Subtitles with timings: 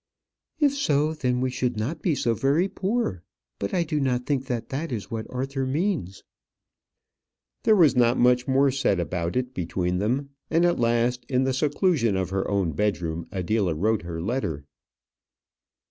[0.59, 3.21] "If so, then we should not be so very poor;
[3.59, 6.23] but I do not think that that is what Arthur means."
[7.65, 11.53] There was not much more said about it between them; and at last, in the
[11.53, 14.65] seclusion of her own bedroom, Adela wrote her letter.